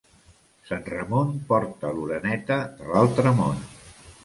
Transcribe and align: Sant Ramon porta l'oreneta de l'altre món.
Sant 0.69 0.87
Ramon 0.93 1.35
porta 1.51 1.93
l'oreneta 1.99 2.59
de 2.83 2.91
l'altre 2.91 3.37
món. 3.45 3.65